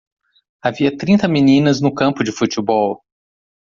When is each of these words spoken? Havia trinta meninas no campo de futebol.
Havia 0.63 0.97
trinta 0.97 1.27
meninas 1.27 1.79
no 1.79 1.93
campo 1.93 2.23
de 2.23 2.31
futebol. 2.31 3.03